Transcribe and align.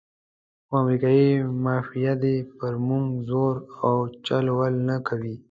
خو 0.67 0.73
امریکایي 0.83 1.29
مافیا 1.63 2.13
دې 2.23 2.35
پر 2.57 2.73
موږ 2.87 3.05
زور 3.29 3.55
او 3.85 3.95
چل 4.25 4.45
ول 4.57 4.75
نه 4.89 4.97
کوي. 5.07 5.35